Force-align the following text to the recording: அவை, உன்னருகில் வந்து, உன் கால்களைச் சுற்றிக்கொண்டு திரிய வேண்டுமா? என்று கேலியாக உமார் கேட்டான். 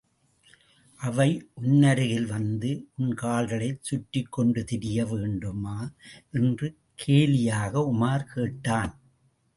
அவை, 0.99 1.27
உன்னருகில் 1.55 2.25
வந்து, 2.25 2.87
உன் 2.95 3.13
கால்களைச் 3.13 3.83
சுற்றிக்கொண்டு 3.83 4.63
திரிய 4.63 5.05
வேண்டுமா? 5.05 5.93
என்று 6.31 6.75
கேலியாக 7.05 7.73
உமார் 7.93 8.25
கேட்டான். 8.33 8.93